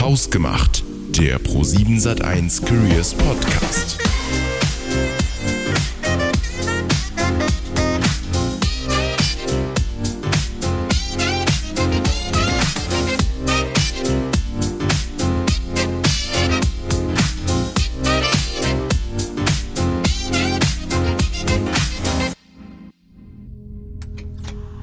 [0.00, 3.98] Hausgemacht, der Pro7 Sat1 Careers Podcast.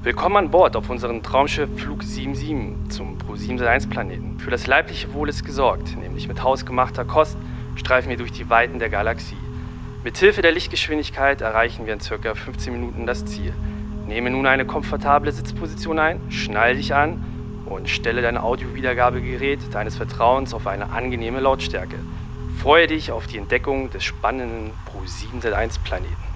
[0.03, 4.39] Willkommen an Bord auf unserem Traumschiff Flug 77 zum Pro7 Planeten.
[4.39, 7.37] Für das leibliche Wohl ist gesorgt, nämlich mit hausgemachter Kost
[7.75, 9.37] streifen wir durch die Weiten der Galaxie.
[10.03, 13.53] Mit Hilfe der Lichtgeschwindigkeit erreichen wir in circa 15 Minuten das Ziel.
[14.07, 17.25] Nehme nun eine komfortable Sitzposition ein, schnall dich an
[17.65, 21.97] und stelle dein Audiowiedergabegerät deines Vertrauens auf eine angenehme Lautstärke.
[22.61, 25.41] Freue dich auf die Entdeckung des spannenden Pro7
[25.83, 26.34] Planeten.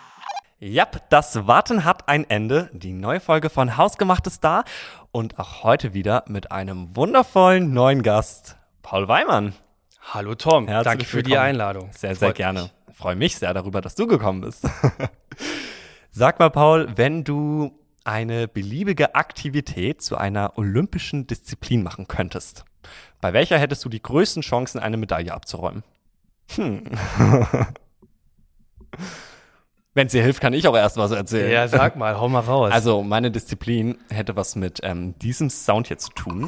[0.62, 2.70] Jap, das Warten hat ein Ende.
[2.74, 4.66] Die neue Folge von Hausgemacht ist da
[5.14, 9.54] und auch heute wieder mit einem wundervollen neuen Gast, Paul Weimann.
[10.02, 11.48] Hallo Tom, Herzlich danke für die willkommen.
[11.48, 11.90] Einladung.
[11.94, 12.64] Sehr, sehr Freut gerne.
[12.88, 12.98] mich.
[12.98, 14.68] Freue mich sehr darüber, dass du gekommen bist.
[16.12, 17.72] Sag mal, Paul, wenn du
[18.04, 22.66] eine beliebige Aktivität zu einer olympischen Disziplin machen könntest,
[23.22, 25.84] bei welcher hättest du die größten Chancen, eine Medaille abzuräumen?
[26.56, 26.84] Hm.
[29.96, 31.52] Wenn es dir hilft, kann ich auch erst was erzählen.
[31.52, 32.72] Ja, sag mal, hau mal raus.
[32.72, 36.48] Also meine Disziplin hätte was mit ähm, diesem Sound hier zu tun.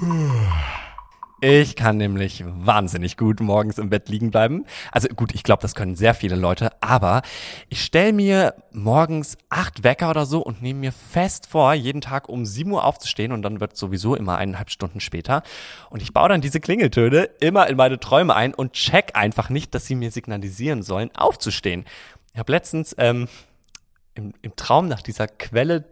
[1.44, 4.68] Ich kann nämlich wahnsinnig gut morgens im Bett liegen bleiben.
[4.92, 7.24] Also gut, ich glaube, das können sehr viele Leute, aber
[7.68, 12.30] ich stelle mir morgens acht Wecker oder so und nehme mir fest vor, jeden Tag
[12.30, 15.42] um 7 Uhr aufzustehen und dann wird sowieso immer eineinhalb Stunden später.
[15.90, 19.74] Und ich baue dann diese Klingeltöne immer in meine Träume ein und check einfach nicht,
[19.74, 21.86] dass sie mir signalisieren sollen, aufzustehen.
[22.34, 23.28] Ich habe letztens ähm,
[24.16, 25.86] im, im Traum nach dieser Quelle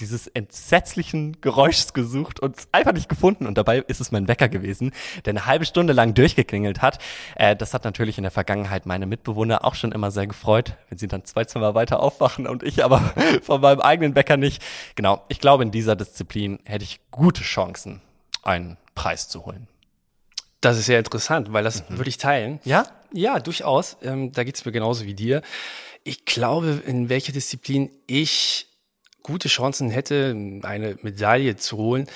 [0.00, 3.46] dieses entsetzlichen Geräuschs gesucht und es einfach nicht gefunden.
[3.46, 4.92] Und dabei ist es mein Wecker gewesen,
[5.24, 6.98] der eine halbe Stunde lang durchgeklingelt hat.
[7.36, 10.98] Äh, das hat natürlich in der Vergangenheit meine Mitbewohner auch schon immer sehr gefreut, wenn
[10.98, 12.98] sie dann zwei Zimmer weiter aufwachen und ich aber
[13.42, 14.62] von meinem eigenen Wecker nicht.
[14.96, 18.00] Genau, ich glaube, in dieser Disziplin hätte ich gute Chancen,
[18.42, 19.68] einen Preis zu holen.
[20.64, 22.58] Das ist sehr interessant, weil das würde ich teilen.
[22.64, 22.86] Ja?
[23.12, 23.98] Ja, durchaus.
[24.02, 25.42] Ähm, da geht's mir genauso wie dir.
[26.04, 28.66] Ich glaube, in welcher Disziplin ich
[29.22, 32.06] gute Chancen hätte, eine Medaille zu holen,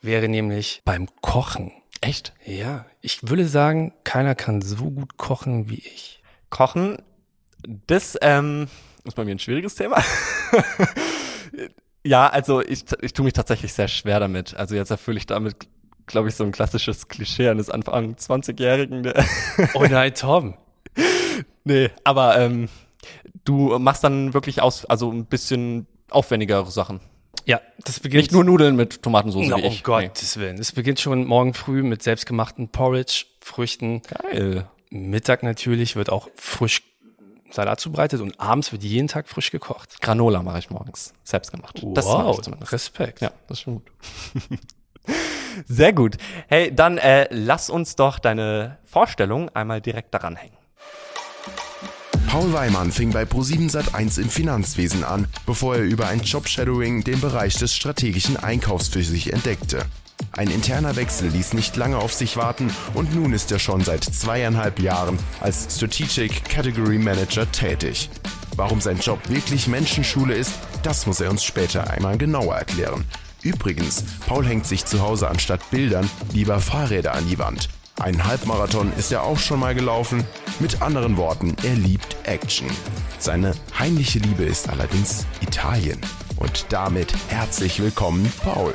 [0.00, 1.70] wäre nämlich beim Kochen.
[2.00, 2.32] Echt?
[2.46, 6.22] Ja, ich würde sagen, keiner kann so gut kochen wie ich.
[6.48, 6.96] Kochen,
[7.86, 8.68] das ähm,
[9.04, 10.02] ist bei mir ein schwieriges Thema.
[12.04, 14.56] ja, also ich, ich tue mich tatsächlich sehr schwer damit.
[14.56, 15.68] Also jetzt erfülle ich damit,
[16.08, 19.02] glaube ich, so ein klassisches Klischee eines Anfang 20-Jährigen.
[19.04, 19.24] der-
[19.74, 20.54] Oh nein, Tom.
[21.64, 22.68] nee, aber ähm,
[23.44, 27.00] du machst dann wirklich aus, also ein bisschen aufwendigere Sachen.
[27.44, 29.82] Ja, das beginnt Nicht nur Nudeln mit Tomatensauce Na, wie um ich.
[29.84, 30.58] Gottes Willen.
[30.58, 33.94] Es beginnt schon morgen früh mit selbstgemachten Porridge, Früchten.
[33.94, 34.00] Nee.
[34.32, 34.68] Geil.
[34.90, 36.82] Mittag natürlich wird auch frisch
[37.50, 40.02] Salat zubereitet und abends wird jeden Tag frisch gekocht.
[40.02, 41.14] Granola mache ich morgens.
[41.24, 41.80] Selbst gemacht.
[41.94, 42.72] Das mache ich zumindest.
[42.72, 43.20] Respekt.
[43.22, 43.90] Ja, das ist schon gut.
[45.66, 46.16] Sehr gut.
[46.48, 50.56] Hey, dann äh, lass uns doch deine Vorstellung einmal direkt daran hängen.
[52.28, 57.20] Paul Weimann fing bei Pro7 Sat1 im Finanzwesen an, bevor er über ein Jobshadowing den
[57.20, 59.86] Bereich des strategischen Einkaufs für sich entdeckte.
[60.32, 64.04] Ein interner Wechsel ließ nicht lange auf sich warten und nun ist er schon seit
[64.04, 68.10] zweieinhalb Jahren als Strategic Category Manager tätig.
[68.56, 73.04] Warum sein Job wirklich Menschenschule ist, das muss er uns später einmal genauer erklären.
[73.42, 77.68] Übrigens, Paul hängt sich zu Hause anstatt Bildern lieber Fahrräder an die Wand.
[78.00, 80.24] Einen Halbmarathon ist er auch schon mal gelaufen.
[80.60, 82.68] Mit anderen Worten, er liebt Action.
[83.18, 86.00] Seine heimliche Liebe ist allerdings Italien.
[86.36, 88.74] Und damit herzlich willkommen, Paul.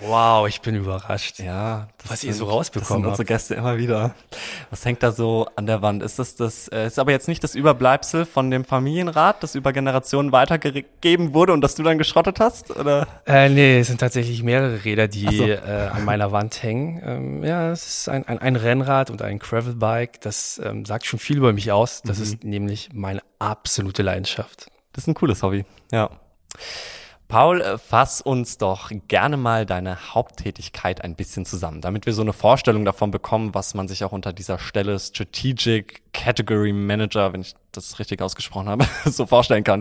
[0.00, 1.38] Wow, ich bin überrascht.
[1.38, 3.26] Ja, das Was ihr so Das rausbekommen sind unsere.
[3.26, 4.14] Gäste immer wieder.
[4.70, 6.02] Was hängt da so an der Wand?
[6.02, 9.72] Ist das das, äh, ist aber jetzt nicht das Überbleibsel von dem Familienrat, das über
[9.72, 12.70] Generationen weitergegeben wurde und das du dann geschrottet hast?
[12.74, 13.06] Oder?
[13.26, 15.44] Äh, nee, es sind tatsächlich mehrere Räder, die so.
[15.46, 17.00] äh, an meiner Wand hängen.
[17.04, 20.20] Ähm, ja, es ist ein, ein, ein Rennrad und ein Gravelbike.
[20.22, 22.02] Das ähm, sagt schon viel über mich aus.
[22.02, 22.22] Das Mhm.
[22.24, 24.68] ist nämlich meine absolute Leidenschaft.
[24.92, 26.10] Das ist ein cooles Hobby, ja.
[27.32, 32.20] Paul, äh, fass uns doch gerne mal deine Haupttätigkeit ein bisschen zusammen, damit wir so
[32.20, 37.40] eine Vorstellung davon bekommen, was man sich auch unter dieser Stelle Strategic Category Manager, wenn
[37.40, 39.80] ich das richtig ausgesprochen habe, so vorstellen kann.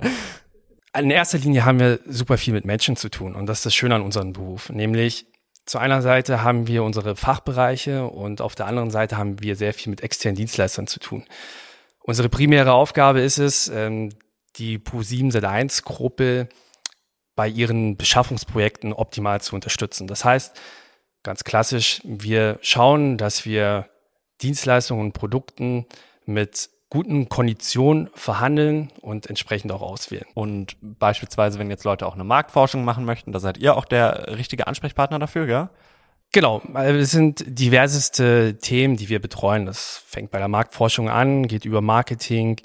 [0.98, 3.76] In erster Linie haben wir super viel mit Menschen zu tun und das ist das
[3.76, 4.70] Schöne an unserem Beruf.
[4.70, 5.26] Nämlich
[5.66, 9.74] zu einer Seite haben wir unsere Fachbereiche und auf der anderen Seite haben wir sehr
[9.74, 11.26] viel mit externen Dienstleistern zu tun.
[12.00, 14.14] Unsere primäre Aufgabe ist es, ähm,
[14.56, 16.48] die Pro7 Sat1 Gruppe
[17.42, 20.06] bei ihren Beschaffungsprojekten optimal zu unterstützen.
[20.06, 20.60] Das heißt,
[21.24, 23.90] Ganz klassisch, wir schauen, dass wir
[24.42, 25.86] Dienstleistungen und Produkten
[26.26, 30.26] mit guten Konditionen verhandeln und entsprechend auch auswählen.
[30.34, 34.36] Und beispielsweise, wenn jetzt Leute auch eine Marktforschung machen möchten, da seid ihr auch der
[34.36, 35.70] richtige Ansprechpartner dafür, gell?
[36.34, 39.66] Genau, also es sind diverseste Themen, die wir betreuen.
[39.66, 42.58] Das fängt bei der Marktforschung an, geht über Marketing,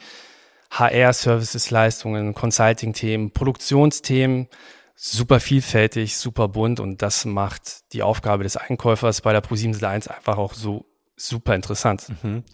[0.70, 4.48] HR-Services, Leistungen, Consulting-Themen, Produktionsthemen.
[4.94, 10.08] Super vielfältig, super bunt und das macht die Aufgabe des Einkäufers bei der Pro7 1
[10.08, 10.86] einfach auch so
[11.16, 12.06] super interessant.
[12.22, 12.44] Mhm.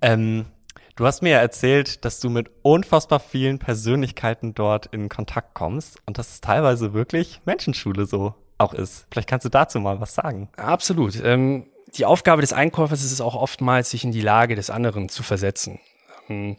[0.00, 0.46] Ähm,
[0.94, 5.98] du hast mir ja erzählt, dass du mit unfassbar vielen Persönlichkeiten dort in Kontakt kommst
[6.06, 9.06] und das ist teilweise wirklich Menschenschule so auch ist.
[9.10, 10.48] Vielleicht kannst du dazu mal was sagen.
[10.56, 11.20] Absolut.
[11.24, 11.66] Ähm,
[11.96, 15.22] die Aufgabe des Einkäufers ist es auch oftmals, sich in die Lage des anderen zu
[15.22, 15.80] versetzen.
[16.28, 16.56] Ähm,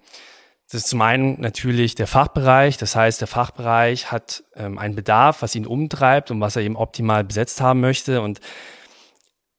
[0.72, 2.78] das ist zum einen natürlich der Fachbereich.
[2.78, 6.76] Das heißt, der Fachbereich hat ähm, einen Bedarf, was ihn umtreibt und was er eben
[6.76, 8.22] optimal besetzt haben möchte.
[8.22, 8.40] Und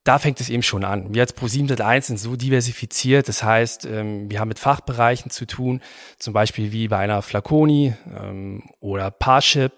[0.02, 1.14] da fängt es eben schon an.
[1.14, 3.28] Wir als Pro701 sind so diversifiziert.
[3.28, 5.80] Das heißt, ähm, wir haben mit Fachbereichen zu tun,
[6.18, 9.72] zum Beispiel wie bei einer Flaconi ähm, oder Parship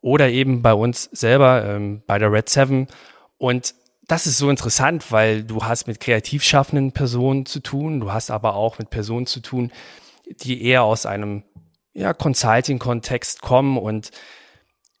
[0.00, 2.86] oder eben bei uns selber ähm, bei der Red Seven.
[3.36, 3.74] Und
[4.06, 8.30] das ist so interessant, weil du hast mit kreativ schaffenden Personen zu tun, du hast
[8.30, 9.70] aber auch mit Personen zu tun,
[10.30, 11.42] die eher aus einem
[11.92, 14.10] ja, Consulting-Kontext kommen und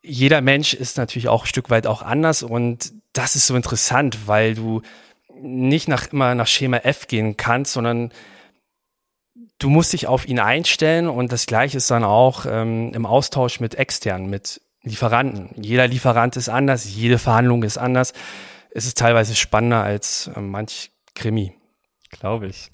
[0.02, 4.26] jeder Mensch ist natürlich auch ein Stück weit auch anders und das ist so interessant,
[4.26, 4.82] weil du
[5.40, 8.12] nicht nach, immer nach Schema F gehen kannst, sondern
[9.58, 13.60] du musst dich auf ihn einstellen und das Gleiche ist dann auch ähm, im Austausch
[13.60, 15.50] mit externen, mit Lieferanten.
[15.60, 18.12] Jeder Lieferant ist anders, jede Verhandlung ist anders.
[18.70, 21.57] Es ist teilweise spannender als äh, manch Krimi.
[22.10, 22.70] Glaube ich.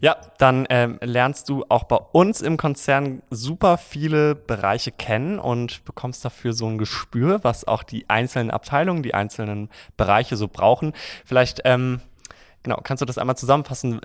[0.00, 5.84] Ja, dann ähm, lernst du auch bei uns im Konzern super viele Bereiche kennen und
[5.84, 10.94] bekommst dafür so ein Gespür, was auch die einzelnen Abteilungen, die einzelnen Bereiche so brauchen.
[11.26, 12.00] Vielleicht, ähm,
[12.62, 14.00] genau, kannst du das einmal zusammenfassen,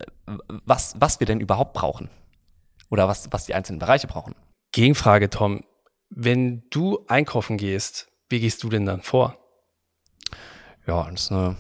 [0.66, 2.10] was, was wir denn überhaupt brauchen?
[2.90, 4.36] Oder was, was die einzelnen Bereiche brauchen?
[4.74, 5.64] Gegenfrage, Tom.
[6.10, 9.38] Wenn du einkaufen gehst, wie gehst du denn dann vor?
[10.86, 11.56] Ja, das ist eine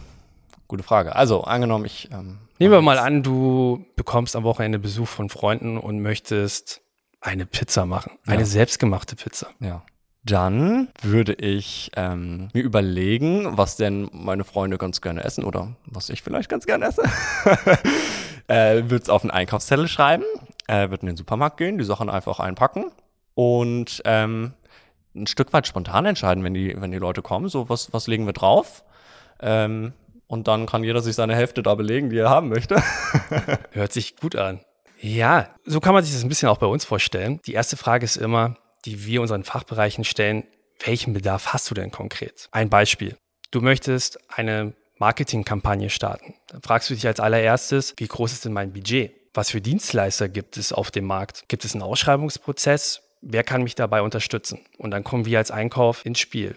[0.68, 1.16] gute Frage.
[1.16, 2.10] Also, angenommen, ich.
[2.12, 6.82] Ähm, Nehmen wir mal an, du bekommst am Wochenende Besuch von Freunden und möchtest
[7.20, 8.14] eine Pizza machen.
[8.26, 8.46] Eine ja.
[8.46, 9.48] selbstgemachte Pizza.
[9.60, 9.84] Ja.
[10.24, 16.10] Dann würde ich ähm, mir überlegen, was denn meine Freunde ganz gerne essen oder was
[16.10, 17.04] ich vielleicht ganz gerne esse.
[18.48, 20.24] äh, würde es auf einen Einkaufszettel schreiben,
[20.68, 22.92] äh, würde in den Supermarkt gehen, die Sachen einfach einpacken
[23.36, 24.54] und ähm,
[25.16, 28.26] ein Stück weit spontan entscheiden, wenn die, wenn die Leute kommen, so was, was legen
[28.26, 28.84] wir drauf.
[29.40, 29.94] Ähm,
[30.28, 32.82] und dann kann jeder sich seine Hälfte da belegen, die er haben möchte.
[33.72, 34.60] Hört sich gut an.
[35.00, 37.40] Ja, so kann man sich das ein bisschen auch bei uns vorstellen.
[37.46, 38.56] Die erste Frage ist immer,
[38.86, 40.44] die wir unseren Fachbereichen stellen,
[40.84, 42.48] welchen Bedarf hast du denn konkret?
[42.52, 43.18] Ein Beispiel.
[43.52, 46.36] Du möchtest eine Marketingkampagne starten.
[46.48, 49.12] Dann fragst du dich als allererstes, wie groß ist denn mein Budget?
[49.34, 51.46] Was für Dienstleister gibt es auf dem Markt?
[51.48, 53.06] Gibt es einen Ausschreibungsprozess?
[53.26, 54.60] wer kann mich dabei unterstützen?
[54.78, 56.56] Und dann kommen wir als Einkauf ins Spiel.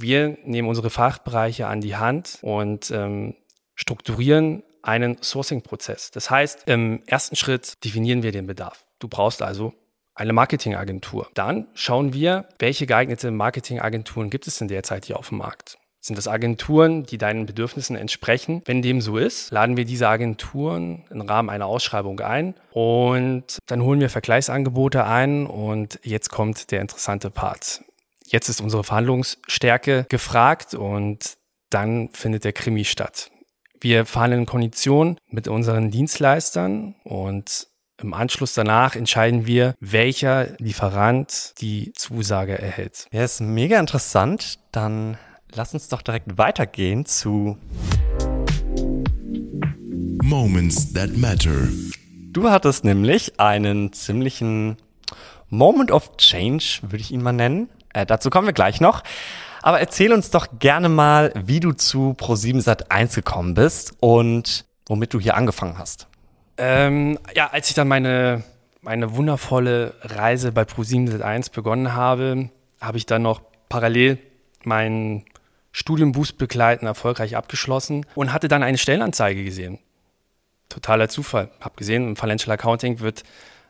[0.00, 3.34] Wir nehmen unsere Fachbereiche an die Hand und ähm,
[3.74, 6.10] strukturieren einen Sourcing-Prozess.
[6.10, 8.84] Das heißt, im ersten Schritt definieren wir den Bedarf.
[8.98, 9.74] Du brauchst also
[10.14, 11.28] eine Marketingagentur.
[11.34, 15.78] Dann schauen wir, welche geeignete Marketingagenturen gibt es denn derzeit hier auf dem Markt.
[16.02, 18.62] Sind das Agenturen, die deinen Bedürfnissen entsprechen?
[18.64, 23.82] Wenn dem so ist, laden wir diese Agenturen im Rahmen einer Ausschreibung ein und dann
[23.82, 27.82] holen wir Vergleichsangebote ein und jetzt kommt der interessante Part.
[28.32, 31.36] Jetzt ist unsere Verhandlungsstärke gefragt und
[31.68, 33.32] dann findet der Krimi statt.
[33.80, 37.66] Wir verhandeln Konditionen mit unseren Dienstleistern und
[38.00, 43.08] im Anschluss danach entscheiden wir, welcher Lieferant die Zusage erhält.
[43.10, 44.60] Ja, ist mega interessant.
[44.70, 45.18] Dann
[45.52, 47.58] lass uns doch direkt weitergehen zu
[50.22, 51.66] Moments that matter.
[52.30, 54.76] Du hattest nämlich einen ziemlichen
[55.48, 57.68] Moment of Change, würde ich ihn mal nennen.
[57.92, 59.02] Äh, dazu kommen wir gleich noch.
[59.62, 64.64] Aber erzähl uns doch gerne mal, wie du zu Pro7 Sat 1 gekommen bist und
[64.86, 66.06] womit du hier angefangen hast.
[66.56, 68.42] Ähm, ja, als ich dann meine,
[68.80, 74.18] meine wundervolle Reise bei Pro7 Sat 1 begonnen habe, habe ich dann noch parallel
[74.64, 75.24] meinen
[75.72, 79.78] Studienboost begleiten, erfolgreich abgeschlossen und hatte dann eine Stellenanzeige gesehen.
[80.68, 81.50] Totaler Zufall.
[81.60, 83.24] Hab gesehen, im Financial Accounting wird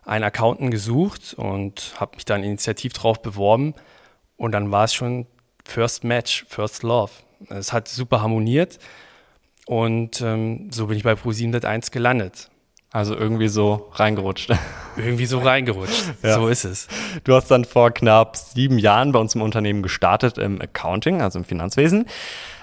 [0.05, 3.75] ein Accountant gesucht und habe mich dann initiativ drauf beworben
[4.41, 5.27] und dann war es schon
[5.67, 7.13] First Match, First Love.
[7.51, 8.79] Es hat super harmoniert
[9.67, 12.49] und ähm, so bin ich bei Pro701 gelandet.
[12.91, 14.51] Also irgendwie so reingerutscht.
[14.97, 16.05] Irgendwie so reingerutscht.
[16.25, 16.35] ja.
[16.35, 16.89] So ist es.
[17.23, 21.39] Du hast dann vor knapp sieben Jahren bei uns im Unternehmen gestartet im Accounting, also
[21.39, 22.07] im Finanzwesen.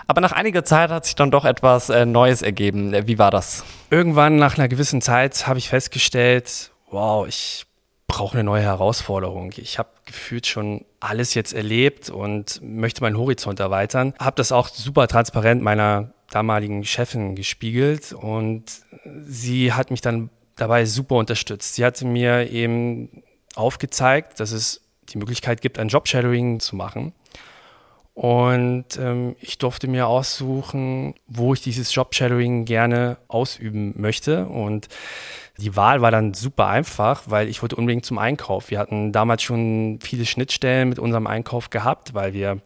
[0.07, 2.91] Aber nach einiger Zeit hat sich dann doch etwas äh, Neues ergeben.
[3.07, 3.63] Wie war das?
[3.89, 7.66] Irgendwann nach einer gewissen Zeit habe ich festgestellt, wow, ich
[8.07, 9.53] brauche eine neue Herausforderung.
[9.57, 14.13] Ich habe gefühlt schon alles jetzt erlebt und möchte meinen Horizont erweitern.
[14.19, 18.63] Habe das auch super transparent meiner damaligen Chefin gespiegelt und
[19.25, 21.75] sie hat mich dann dabei super unterstützt.
[21.75, 23.23] Sie hatte mir eben
[23.55, 27.13] aufgezeigt, dass es die Möglichkeit gibt, ein Jobshadowing zu machen.
[28.17, 34.47] Und ähm, ich durfte mir aussuchen, wo ich dieses Jobshadowing gerne ausüben möchte.
[34.47, 34.87] Und
[35.59, 38.71] die Wahl war dann super einfach, weil ich wollte unbedingt zum Einkauf.
[38.71, 42.59] Wir hatten damals schon viele Schnittstellen mit unserem Einkauf gehabt, weil wir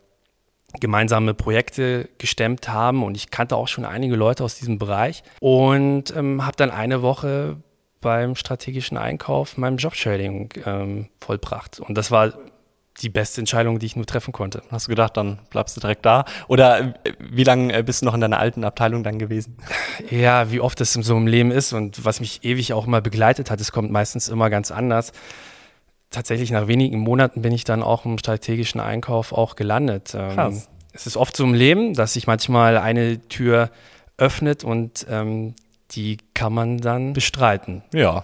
[0.79, 6.15] gemeinsame Projekte gestemmt haben und ich kannte auch schon einige Leute aus diesem Bereich und
[6.15, 7.57] ähm, habe dann eine Woche
[7.99, 11.81] beim strategischen Einkauf meinem Jobsharing ähm, vollbracht.
[11.81, 12.31] Und das war
[13.01, 14.61] die beste Entscheidung, die ich nur treffen konnte.
[14.69, 16.25] Hast du gedacht, dann bleibst du direkt da?
[16.47, 19.57] Oder äh, wie lange äh, bist du noch in deiner alten Abteilung dann gewesen?
[20.09, 23.01] Ja, wie oft das in so einem Leben ist und was mich ewig auch immer
[23.01, 25.11] begleitet hat, es kommt meistens immer ganz anders.
[26.09, 30.13] Tatsächlich nach wenigen Monaten bin ich dann auch im strategischen Einkauf auch gelandet.
[30.15, 30.69] Ähm, Krass.
[30.91, 33.69] Es ist oft so im Leben, dass sich manchmal eine Tür
[34.17, 35.55] öffnet und ähm,
[35.91, 37.83] die kann man dann bestreiten.
[37.93, 38.23] Ja,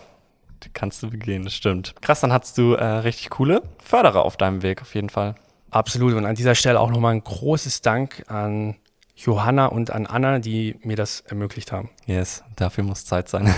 [0.63, 1.95] die kannst du begehen, das stimmt.
[2.01, 5.35] Krass, dann hattest du äh, richtig coole Förderer auf deinem Weg, auf jeden Fall.
[5.71, 6.13] Absolut.
[6.13, 8.75] Und an dieser Stelle auch nochmal ein großes Dank an
[9.15, 11.89] Johanna und an Anna, die mir das ermöglicht haben.
[12.05, 13.53] Yes, dafür muss Zeit sein.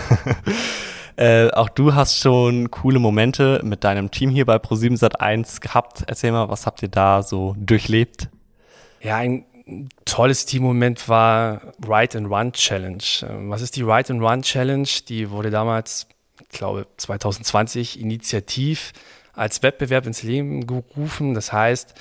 [1.18, 6.04] äh, auch du hast schon coole Momente mit deinem Team hier bei Pro7 Sat1 gehabt.
[6.08, 8.30] Erzähl mal, was habt ihr da so durchlebt?
[9.02, 9.46] Ja, ein
[10.06, 13.04] tolles Teammoment war Ride and Run Challenge.
[13.24, 14.88] Ähm, was ist die Ride and Run Challenge?
[15.08, 16.08] Die wurde damals,
[16.50, 18.94] glaube, 2020 initiativ
[19.34, 21.34] als Wettbewerb ins Leben gerufen.
[21.34, 21.94] Das heißt,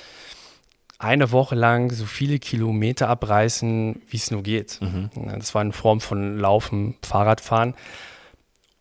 [0.99, 4.81] eine Woche lang so viele Kilometer abreißen, wie es nur geht.
[4.81, 5.11] Mhm.
[5.39, 7.75] Das war in Form von Laufen, Fahrradfahren.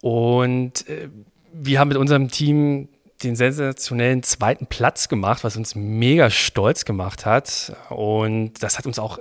[0.01, 1.09] Und äh,
[1.53, 2.89] wir haben mit unserem Team
[3.23, 7.75] den sensationellen zweiten Platz gemacht, was uns mega stolz gemacht hat.
[7.89, 9.19] Und das hat uns auch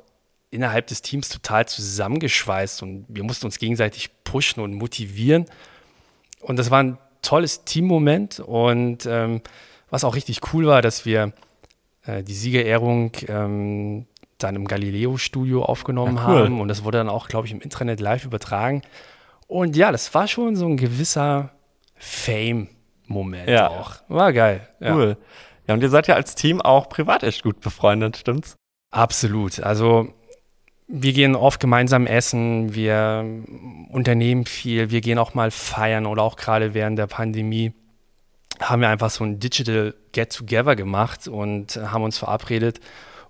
[0.51, 5.47] innerhalb des Teams total zusammengeschweißt und wir mussten uns gegenseitig pushen und motivieren.
[6.47, 9.41] Und das war ein tolles Teammoment und ähm,
[9.91, 11.33] was auch richtig cool war, dass wir
[12.05, 14.07] äh, die Siegerehrung ähm,
[14.39, 16.45] dann im Galileo-Studio aufgenommen ja, cool.
[16.45, 18.83] haben und das wurde dann auch, glaube ich, im Internet live übertragen.
[19.49, 21.51] Und ja, das war schon so ein gewisser
[21.97, 22.69] Fame
[23.09, 23.69] Moment ja.
[23.69, 23.97] auch.
[24.07, 24.69] War geil.
[24.79, 24.95] Ja.
[24.95, 25.17] Cool.
[25.67, 28.55] Ja, und ihr seid ja als Team auch privat echt gut befreundet, stimmt's?
[28.93, 29.59] Absolut.
[29.61, 30.15] Also
[30.89, 33.25] wir gehen oft gemeinsam essen, wir
[33.91, 37.73] unternehmen viel, wir gehen auch mal feiern oder auch gerade während der Pandemie
[38.61, 42.81] haben wir einfach so ein Digital Get-Together gemacht und haben uns verabredet,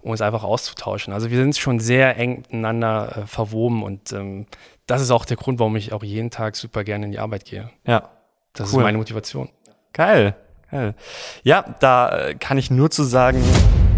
[0.00, 1.12] um uns einfach auszutauschen.
[1.12, 4.46] Also wir sind schon sehr eng miteinander äh, verwoben und ähm,
[4.86, 7.44] das ist auch der Grund, warum ich auch jeden Tag super gerne in die Arbeit
[7.44, 7.70] gehe.
[7.86, 8.10] Ja.
[8.52, 8.80] Das cool.
[8.80, 9.48] ist meine Motivation.
[9.92, 10.36] Geil,
[10.70, 10.94] geil.
[11.42, 13.42] Ja, da äh, kann ich nur zu sagen.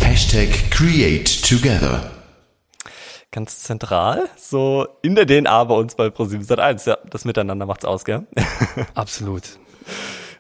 [0.01, 2.18] Hashtag Create Together.
[3.31, 6.89] Ganz zentral, so in der DNA bei uns bei Pro7 Sat1.
[6.89, 8.27] Ja, das Miteinander macht's aus, gell?
[8.95, 9.43] Absolut.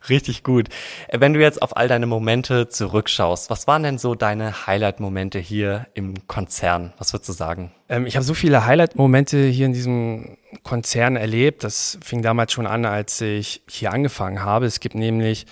[0.08, 0.68] Richtig gut.
[1.08, 5.38] Äh, wenn du jetzt auf all deine Momente zurückschaust, was waren denn so deine Highlight-Momente
[5.38, 6.94] hier im Konzern?
[6.98, 7.72] Was würdest du sagen?
[7.90, 11.64] Ähm, ich habe so viele Highlight-Momente hier in diesem Konzern erlebt.
[11.64, 14.66] Das fing damals schon an, als ich hier angefangen habe.
[14.66, 15.46] Es gibt nämlich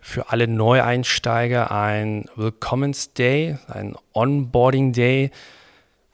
[0.00, 5.30] für alle Neueinsteiger ein Willkommens Day, ein Onboarding Day,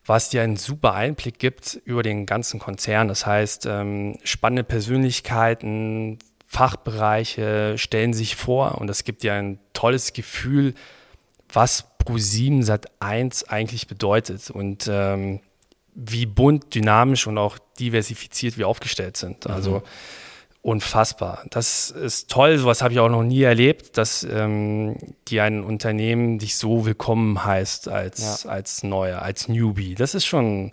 [0.08, 3.08] was dir einen super Einblick gibt über den ganzen Konzern.
[3.08, 10.14] Das heißt, ähm, spannende Persönlichkeiten, Fachbereiche stellen sich vor und das gibt dir ein tolles
[10.14, 10.74] Gefühl,
[11.52, 15.40] was Pro7 Sat 1 eigentlich bedeutet und ähm,
[15.94, 19.46] wie bunt, dynamisch und auch diversifiziert wir aufgestellt sind.
[19.46, 19.52] Mhm.
[20.68, 21.46] Unfassbar.
[21.48, 24.96] Das ist toll, sowas habe ich auch noch nie erlebt, dass ähm,
[25.28, 28.50] die ein Unternehmen dich so willkommen heißt als, ja.
[28.50, 29.94] als Neuer, als Newbie.
[29.94, 30.72] Das ist schon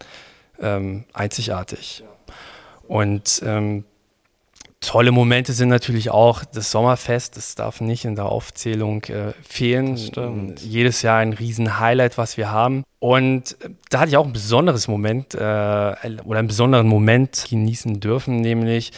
[0.59, 2.03] ähm, einzigartig.
[2.89, 3.85] Und ähm,
[4.81, 9.95] Tolle Momente sind natürlich auch das Sommerfest, das darf nicht in der Aufzählung äh, fehlen.
[10.59, 12.83] Jedes Jahr ein Riesen-Highlight, was wir haben.
[12.99, 18.01] Und äh, da hatte ich auch ein besonderes Moment äh, oder einen besonderen Moment genießen
[18.01, 18.91] dürfen, nämlich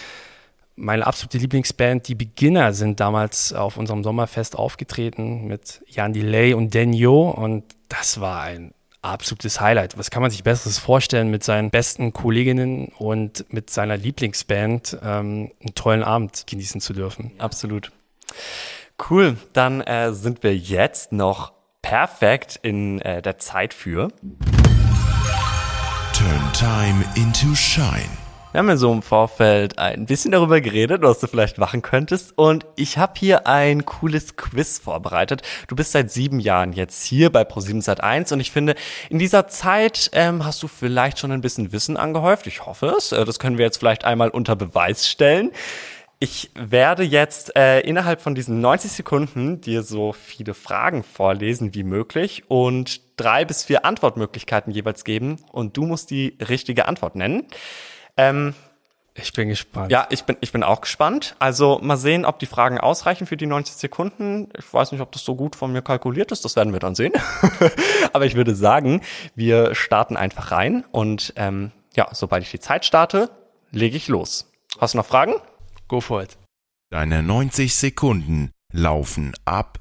[0.78, 6.74] meine absolute Lieblingsband, die Beginner, sind damals auf unserem Sommerfest aufgetreten mit Jan Delay und
[6.74, 9.98] Denyo und das war ein absolutes Highlight.
[9.98, 15.52] Was kann man sich Besseres vorstellen, mit seinen besten Kolleginnen und mit seiner Lieblingsband ähm,
[15.60, 17.32] einen tollen Abend genießen zu dürfen?
[17.40, 17.92] Absolut.
[19.10, 24.10] Cool, dann äh, sind wir jetzt noch perfekt in äh, der Zeit für
[26.14, 28.27] Turn time into shine.
[28.58, 32.36] Wir haben ja so im Vorfeld ein bisschen darüber geredet, was du vielleicht machen könntest.
[32.36, 35.44] Und ich habe hier ein cooles Quiz vorbereitet.
[35.68, 38.74] Du bist seit sieben Jahren jetzt hier bei Pro7 Sat1 und ich finde,
[39.12, 42.48] in dieser Zeit ähm, hast du vielleicht schon ein bisschen Wissen angehäuft.
[42.48, 43.12] Ich hoffe es.
[43.12, 45.52] Äh, das können wir jetzt vielleicht einmal unter Beweis stellen.
[46.18, 51.84] Ich werde jetzt äh, innerhalb von diesen 90 Sekunden dir so viele Fragen vorlesen wie
[51.84, 57.46] möglich und drei bis vier Antwortmöglichkeiten jeweils geben und du musst die richtige Antwort nennen.
[58.18, 58.54] Ähm,
[59.20, 59.92] ich bin gespannt.
[59.92, 61.36] Ja, ich bin, ich bin auch gespannt.
[61.40, 64.50] Also mal sehen, ob die Fragen ausreichen für die 90 Sekunden.
[64.58, 66.46] Ich weiß nicht, ob das so gut von mir kalkuliert ist.
[66.46, 67.14] Das werden wir dann sehen.
[68.14, 69.02] Aber ich würde sagen,
[69.34, 70.86] wir starten einfach rein.
[70.92, 73.32] Und ähm, ja, sobald ich die Zeit starte,
[73.72, 74.52] lege ich los.
[74.80, 75.34] Hast du noch Fragen?
[75.88, 76.38] Go for it.
[76.92, 79.80] Deine 90 Sekunden laufen ab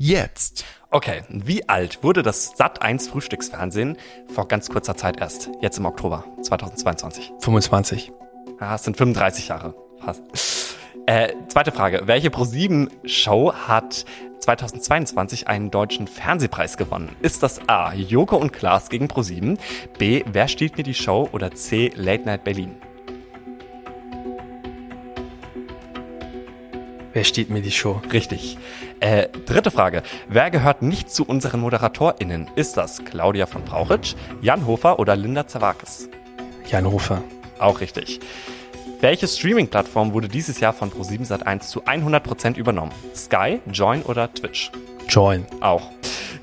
[0.00, 0.64] jetzt.
[0.90, 3.96] Okay, wie alt wurde das Sat1 Frühstücksfernsehen
[4.32, 5.50] vor ganz kurzer Zeit erst?
[5.60, 7.32] Jetzt im Oktober 2022.
[7.40, 8.10] 25.
[8.60, 9.74] Ja, es sind 35 Jahre.
[10.02, 10.22] Fast.
[11.06, 12.02] Äh, zweite Frage.
[12.06, 14.04] Welche Pro7-Show hat
[14.40, 17.14] 2022 einen deutschen Fernsehpreis gewonnen?
[17.20, 17.92] Ist das A.
[17.92, 19.58] Joko und Klaas gegen Pro7,
[19.98, 20.24] B.
[20.32, 21.92] Wer stiehlt mir die Show oder C.
[21.94, 22.76] Late Night Berlin?
[27.20, 28.00] Wer steht mir die Show?
[28.14, 28.56] Richtig.
[29.00, 30.02] Äh, dritte Frage.
[30.30, 32.48] Wer gehört nicht zu unseren ModeratorInnen?
[32.56, 36.08] Ist das Claudia von Brauchitsch, Jan Hofer oder Linda Zawakis?
[36.70, 37.22] Jan Hofer.
[37.58, 38.20] Auch richtig.
[39.02, 42.92] Welche Streaming-Plattform wurde dieses Jahr von Pro7 Sat1 zu 100% übernommen?
[43.14, 44.72] Sky, Join oder Twitch?
[45.06, 45.44] Join.
[45.60, 45.90] Auch.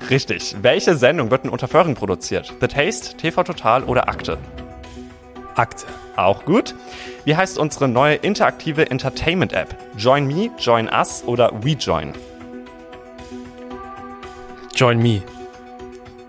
[0.08, 0.54] Richtig.
[0.62, 2.54] Welche Sendung wird in Unterföhring produziert?
[2.60, 4.38] The Taste, TV Total oder Akte?
[5.58, 5.86] Akte.
[6.16, 6.74] Auch gut.
[7.24, 9.74] Wie heißt unsere neue interaktive Entertainment-App?
[9.96, 12.12] Join Me, Join Us oder WeJoin?
[14.74, 15.22] Join Me.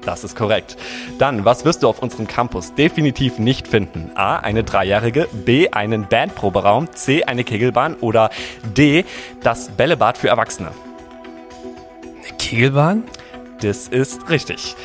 [0.01, 0.77] Das ist korrekt.
[1.19, 4.11] Dann, was wirst du auf unserem Campus definitiv nicht finden?
[4.15, 8.31] A, eine Dreijährige, B, einen Bandproberaum, C, eine Kegelbahn oder
[8.63, 9.05] D,
[9.43, 10.71] das Bällebad für Erwachsene?
[12.03, 13.03] Eine Kegelbahn?
[13.61, 14.75] Das ist richtig.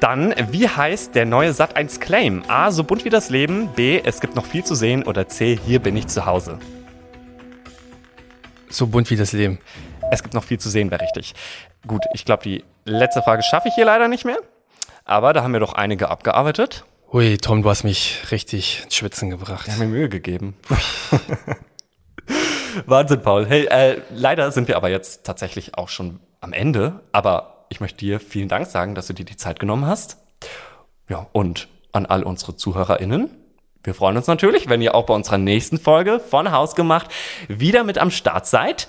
[0.00, 2.42] Dann, wie heißt der neue Sat1 Claim?
[2.48, 5.58] A, so bunt wie das Leben, B, es gibt noch viel zu sehen oder C,
[5.64, 6.58] hier bin ich zu Hause.
[8.68, 9.58] So bunt wie das Leben.
[10.10, 11.34] Es gibt noch viel zu sehen, wäre richtig.
[11.86, 14.38] Gut, ich glaube, die letzte Frage schaffe ich hier leider nicht mehr.
[15.06, 16.84] Aber da haben wir doch einige abgearbeitet.
[17.12, 19.66] Ui, Tom, du hast mich richtig ins Schwitzen gebracht.
[19.66, 20.56] Wir haben mir Mühe gegeben.
[22.86, 23.46] Wahnsinn, Paul.
[23.46, 27.00] Hey, äh, leider sind wir aber jetzt tatsächlich auch schon am Ende.
[27.12, 30.18] Aber ich möchte dir vielen Dank sagen, dass du dir die Zeit genommen hast.
[31.08, 33.30] Ja, und an all unsere ZuhörerInnen.
[33.82, 37.08] Wir freuen uns natürlich, wenn ihr auch bei unserer nächsten Folge von Haus gemacht
[37.48, 38.88] wieder mit am Start seid.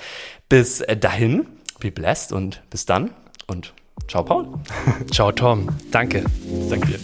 [0.49, 1.47] Bis äh, dahin,
[1.79, 3.11] be blessed und bis dann
[3.45, 3.73] und
[4.07, 4.47] ciao Paul.
[5.11, 5.69] Ciao Tom.
[5.91, 6.23] Danke.
[6.69, 6.99] Danke dir.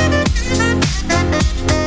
[0.00, 1.79] Thank you.